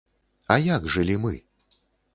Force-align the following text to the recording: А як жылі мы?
А 0.55 0.57
як 0.63 0.89
жылі 0.97 1.21
мы? 1.27 1.33